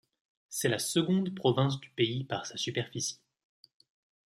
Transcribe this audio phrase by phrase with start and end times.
[0.49, 3.19] C'est la seconde province du pays par sa superficie.